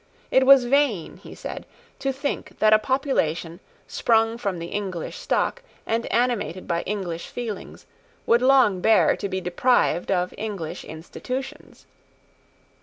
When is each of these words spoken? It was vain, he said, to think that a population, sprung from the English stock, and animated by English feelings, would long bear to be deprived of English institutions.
It 0.31 0.47
was 0.47 0.65
vain, 0.65 1.17
he 1.17 1.35
said, 1.35 1.67
to 1.99 2.11
think 2.11 2.57
that 2.57 2.73
a 2.73 2.79
population, 2.79 3.59
sprung 3.87 4.39
from 4.39 4.57
the 4.57 4.65
English 4.69 5.17
stock, 5.19 5.61
and 5.85 6.07
animated 6.11 6.67
by 6.67 6.81
English 6.87 7.27
feelings, 7.27 7.85
would 8.25 8.41
long 8.41 8.81
bear 8.81 9.15
to 9.15 9.29
be 9.29 9.39
deprived 9.39 10.09
of 10.09 10.33
English 10.39 10.83
institutions. 10.85 11.85